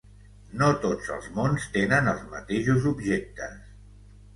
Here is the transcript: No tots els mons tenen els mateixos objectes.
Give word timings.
No 0.61 0.69
tots 0.85 1.11
els 1.17 1.29
mons 1.37 1.69
tenen 1.77 2.13
els 2.17 2.27
mateixos 2.35 2.93
objectes. 2.97 3.75